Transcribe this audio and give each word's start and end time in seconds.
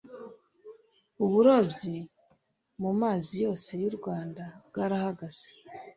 uburobyi 1.23 1.95
mu 2.81 2.91
mazi 3.01 3.33
yose 3.43 3.71
y 3.81 3.83
u 3.89 3.91
Rwanda 3.97 4.43
bwarahagaze 4.67 5.45